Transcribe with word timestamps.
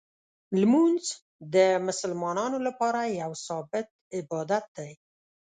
لمونځ 0.59 1.03
د 1.53 1.55
مسلمانانو 1.87 2.57
لپاره 2.67 2.99
یو 3.21 3.31
ثابت 3.47 3.87
عبادت 4.17 4.65
دی. 4.77 4.91